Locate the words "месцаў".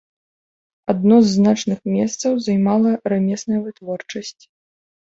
1.97-2.31